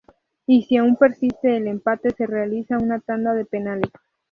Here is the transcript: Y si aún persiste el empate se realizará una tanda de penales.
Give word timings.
Y 0.47 0.63
si 0.63 0.77
aún 0.77 0.95
persiste 0.95 1.57
el 1.57 1.67
empate 1.67 2.09
se 2.17 2.25
realizará 2.25 2.81
una 2.83 3.01
tanda 3.01 3.35
de 3.35 3.45
penales. 3.45 3.91